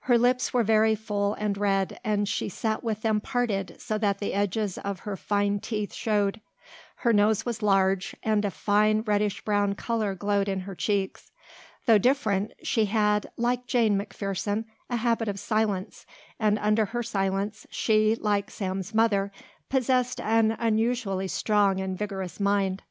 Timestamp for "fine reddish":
8.50-9.42